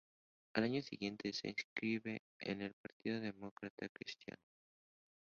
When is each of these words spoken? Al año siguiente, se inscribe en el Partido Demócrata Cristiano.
Al 0.55 0.63
año 0.63 0.81
siguiente, 0.81 1.31
se 1.31 1.49
inscribe 1.49 2.23
en 2.39 2.63
el 2.63 2.73
Partido 2.73 3.19
Demócrata 3.19 3.87
Cristiano. 3.89 4.41